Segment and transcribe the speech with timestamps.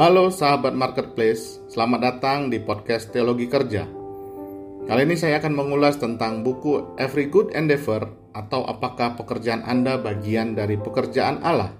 [0.00, 3.84] Halo sahabat marketplace, selamat datang di podcast Teologi Kerja.
[4.88, 10.56] Kali ini saya akan mengulas tentang buku Every Good Endeavor atau apakah pekerjaan Anda bagian
[10.56, 11.76] dari pekerjaan Allah.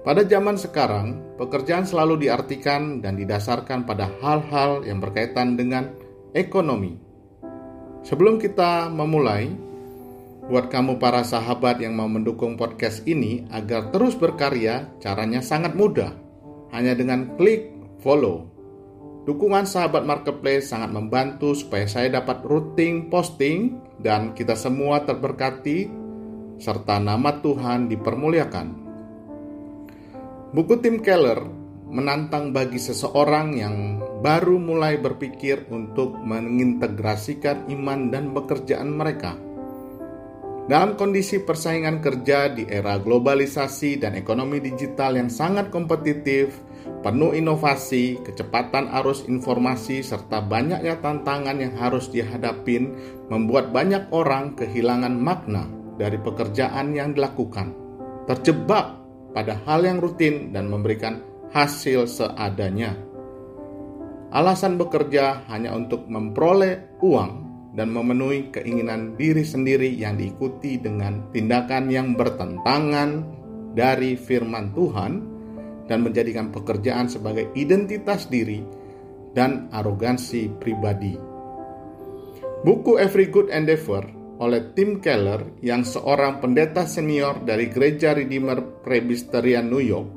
[0.00, 5.92] Pada zaman sekarang, pekerjaan selalu diartikan dan didasarkan pada hal-hal yang berkaitan dengan
[6.32, 6.96] ekonomi.
[8.00, 9.52] Sebelum kita memulai,
[10.48, 16.29] buat kamu para sahabat yang mau mendukung podcast ini agar terus berkarya, caranya sangat mudah
[16.70, 17.70] hanya dengan klik
[18.02, 18.46] follow.
[19.28, 25.86] Dukungan sahabat marketplace sangat membantu supaya saya dapat rutin posting dan kita semua terberkati
[26.56, 28.66] serta nama Tuhan dipermuliakan.
[30.50, 31.40] Buku Tim Keller
[31.90, 33.76] menantang bagi seseorang yang
[34.22, 39.49] baru mulai berpikir untuk mengintegrasikan iman dan pekerjaan mereka.
[40.70, 46.62] Dalam kondisi persaingan kerja di era globalisasi dan ekonomi digital yang sangat kompetitif,
[47.02, 52.94] penuh inovasi, kecepatan arus informasi, serta banyaknya tantangan yang harus dihadapin,
[53.26, 55.66] membuat banyak orang kehilangan makna
[55.98, 57.74] dari pekerjaan yang dilakukan,
[58.30, 58.94] terjebak
[59.34, 61.18] pada hal yang rutin dan memberikan
[61.50, 62.94] hasil seadanya.
[64.30, 71.86] Alasan bekerja hanya untuk memperoleh uang dan memenuhi keinginan diri sendiri yang diikuti dengan tindakan
[71.86, 73.22] yang bertentangan
[73.74, 75.12] dari firman Tuhan
[75.86, 78.62] dan menjadikan pekerjaan sebagai identitas diri
[79.34, 81.14] dan arogansi pribadi.
[82.60, 84.04] Buku Every Good Endeavor
[84.40, 90.08] oleh Tim Keller yang seorang pendeta senior dari Gereja Redeemer Presbyterian New York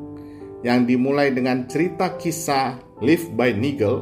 [0.63, 3.99] yang dimulai dengan cerita kisah Live by Nigel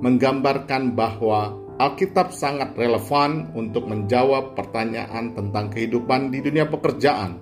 [0.00, 7.40] menggambarkan bahwa Alkitab sangat relevan untuk menjawab pertanyaan tentang kehidupan di dunia pekerjaan.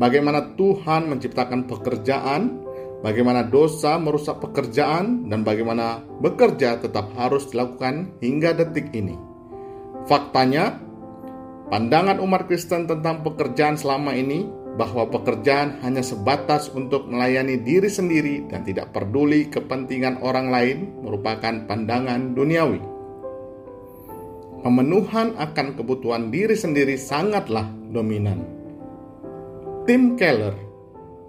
[0.00, 2.64] Bagaimana Tuhan menciptakan pekerjaan,
[3.04, 9.20] bagaimana dosa merusak pekerjaan, dan bagaimana bekerja tetap harus dilakukan hingga detik ini.
[10.08, 10.80] Faktanya,
[11.68, 14.48] pandangan umat Kristen tentang pekerjaan selama ini
[14.80, 21.68] bahwa pekerjaan hanya sebatas untuk melayani diri sendiri dan tidak peduli kepentingan orang lain merupakan
[21.68, 22.95] pandangan duniawi
[24.66, 28.42] pemenuhan akan kebutuhan diri sendiri sangatlah dominan.
[29.86, 30.58] Tim Keller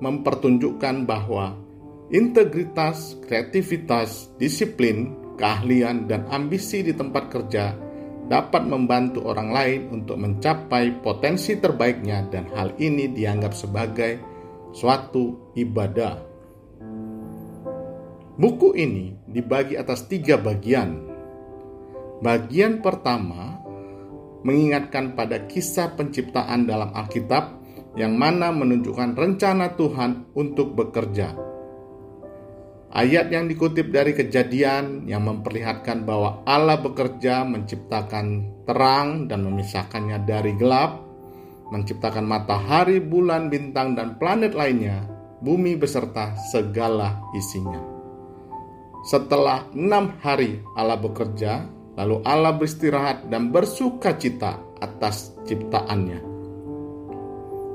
[0.01, 1.53] mempertunjukkan bahwa
[2.09, 7.77] integritas, kreativitas, disiplin, keahlian, dan ambisi di tempat kerja
[8.25, 14.17] dapat membantu orang lain untuk mencapai potensi terbaiknya dan hal ini dianggap sebagai
[14.73, 16.25] suatu ibadah.
[18.33, 21.06] Buku ini dibagi atas tiga bagian
[22.17, 23.61] Bagian pertama
[24.41, 27.57] mengingatkan pada kisah penciptaan dalam Alkitab
[27.97, 31.33] yang mana menunjukkan rencana Tuhan untuk bekerja.
[32.87, 38.25] Ayat yang dikutip dari kejadian yang memperlihatkan bahwa Allah bekerja menciptakan
[38.65, 41.03] terang dan memisahkannya dari gelap,
[41.69, 45.03] menciptakan matahari, bulan, bintang, dan planet lainnya,
[45.43, 47.83] bumi beserta segala isinya.
[49.05, 56.37] Setelah enam hari Allah bekerja, Lalu Allah beristirahat dan bersuka cita atas ciptaannya.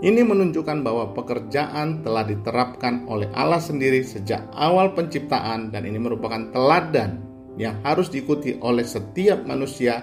[0.02, 6.50] Ini menunjukkan bahwa pekerjaan telah diterapkan oleh Allah sendiri sejak awal penciptaan dan ini merupakan
[6.50, 7.22] teladan
[7.54, 10.02] yang harus diikuti oleh setiap manusia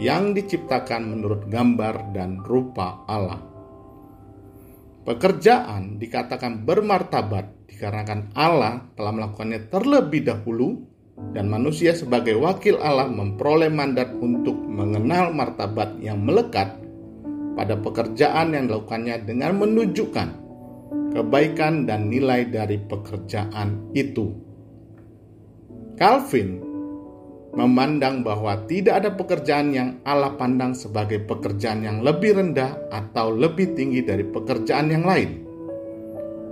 [0.00, 3.40] yang diciptakan menurut gambar dan rupa Allah.
[5.04, 10.95] Pekerjaan dikatakan bermartabat dikarenakan Allah telah melakukannya terlebih dahulu
[11.32, 16.76] dan manusia sebagai wakil Allah memperoleh mandat untuk mengenal martabat yang melekat
[17.56, 20.28] pada pekerjaan yang dilakukannya dengan menunjukkan
[21.16, 24.36] kebaikan dan nilai dari pekerjaan itu.
[25.96, 26.60] Calvin
[27.56, 33.72] memandang bahwa tidak ada pekerjaan yang Allah pandang sebagai pekerjaan yang lebih rendah atau lebih
[33.72, 35.30] tinggi dari pekerjaan yang lain.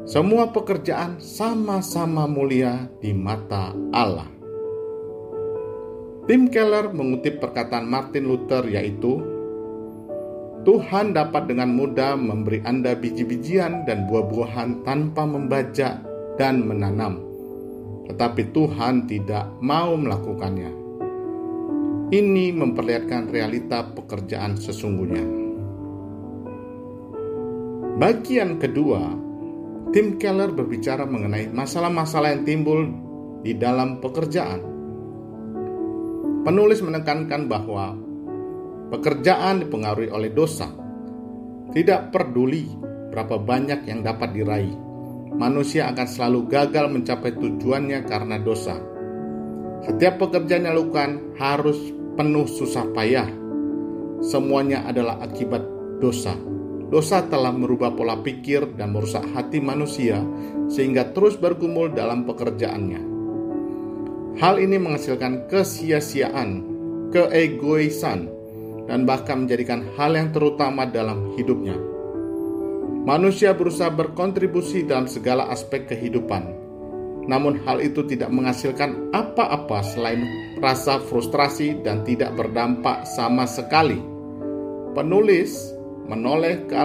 [0.09, 4.34] Semua pekerjaan sama-sama mulia di mata Allah.
[6.25, 9.21] Tim Keller mengutip perkataan Martin Luther yaitu
[10.65, 16.01] Tuhan dapat dengan mudah memberi Anda biji-bijian dan buah-buahan tanpa membajak
[16.41, 17.21] dan menanam.
[18.09, 20.73] Tetapi Tuhan tidak mau melakukannya.
[22.09, 25.25] Ini memperlihatkan realita pekerjaan sesungguhnya.
[28.01, 29.13] Bagian kedua,
[29.93, 32.81] tim Keller berbicara mengenai masalah-masalah yang timbul
[33.45, 34.74] di dalam pekerjaan
[36.45, 37.97] Penulis menekankan bahwa
[38.93, 40.69] pekerjaan dipengaruhi oleh dosa.
[41.73, 42.69] Tidak peduli
[43.09, 44.77] berapa banyak yang dapat diraih.
[45.35, 48.79] manusia akan selalu gagal mencapai tujuannya karena dosa.
[49.83, 51.81] Setiap pekerjaan yang dilakukan harus
[52.15, 53.27] penuh susah payah.
[54.23, 55.65] Semuanya adalah akibat
[55.99, 56.39] dosa.
[56.87, 60.23] Dosa telah merubah pola pikir dan merusak hati manusia
[60.71, 63.14] sehingga terus bergumul dalam pekerjaannya.
[64.35, 66.67] Hal ini menghasilkan kesia-siaan,
[67.15, 68.27] keegoisan,
[68.91, 71.79] dan bahkan menjadikan hal yang terutama dalam hidupnya.
[73.05, 76.51] Manusia berusaha berkontribusi dalam segala aspek kehidupan,
[77.31, 80.25] namun hal itu tidak menghasilkan apa-apa selain
[80.59, 84.01] rasa frustrasi dan tidak berdampak sama sekali.
[84.99, 85.53] Penulis
[86.11, 86.83] menoleh ke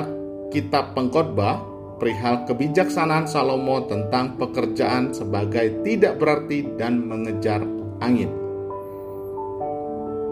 [0.53, 1.68] kitab pengkhotbah
[1.99, 7.61] perihal kebijaksanaan Salomo tentang pekerjaan sebagai tidak berarti dan mengejar
[7.99, 8.31] angin.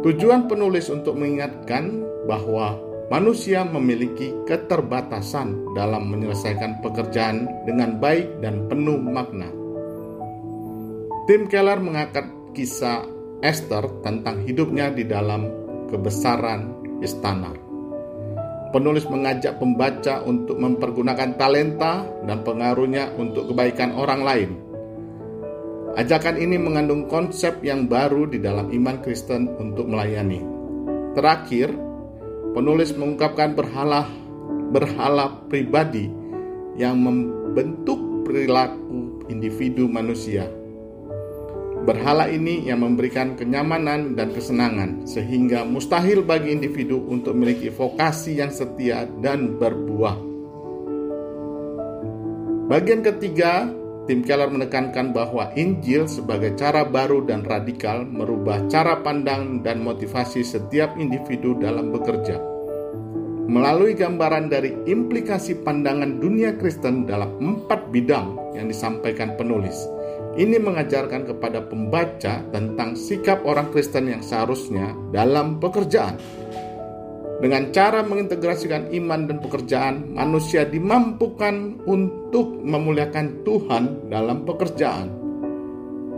[0.07, 2.79] Tujuan penulis untuk mengingatkan bahwa
[3.11, 9.51] manusia memiliki keterbatasan dalam menyelesaikan pekerjaan dengan baik dan penuh makna.
[11.27, 12.23] Tim Keller mengangkat
[12.55, 13.03] kisah
[13.43, 15.51] Esther tentang hidupnya di dalam
[15.91, 16.71] kebesaran
[17.03, 17.66] istana.
[18.67, 24.49] Penulis mengajak pembaca untuk mempergunakan talenta dan pengaruhnya untuk kebaikan orang lain.
[25.97, 30.43] Ajakan ini mengandung konsep yang baru di dalam iman Kristen untuk melayani.
[31.17, 31.73] Terakhir,
[32.53, 34.05] penulis mengungkapkan berhala
[34.69, 36.11] berhala pribadi
[36.75, 40.45] yang membentuk perilaku individu manusia.
[41.87, 48.51] Berhala ini yang memberikan kenyamanan dan kesenangan, sehingga mustahil bagi individu untuk memiliki vokasi yang
[48.51, 50.19] setia dan berbuah.
[52.67, 53.71] Bagian ketiga,
[54.03, 60.43] Tim Keller menekankan bahwa Injil sebagai cara baru dan radikal merubah cara pandang dan motivasi
[60.43, 62.35] setiap individu dalam bekerja.
[63.47, 69.87] Melalui gambaran dari implikasi pandangan dunia Kristen dalam empat bidang yang disampaikan penulis,
[70.37, 76.21] ini mengajarkan kepada pembaca tentang sikap orang Kristen yang seharusnya dalam pekerjaan.
[77.37, 85.13] Dengan cara mengintegrasikan iman dan pekerjaan, manusia dimampukan untuk memuliakan Tuhan dalam pekerjaan.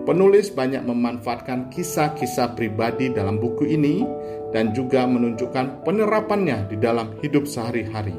[0.07, 4.07] Penulis banyak memanfaatkan kisah-kisah pribadi dalam buku ini
[4.55, 8.15] dan juga menunjukkan penerapannya di dalam hidup sehari-hari.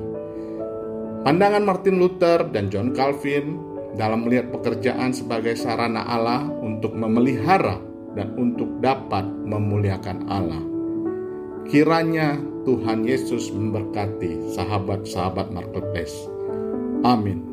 [1.25, 7.79] Pandangan Martin Luther dan John Calvin dalam melihat pekerjaan sebagai sarana Allah untuk memelihara
[8.15, 10.63] dan untuk dapat memuliakan Allah.
[11.71, 16.15] Kiranya Tuhan Yesus memberkati sahabat-sahabat marketplace.
[17.07, 17.50] Amin.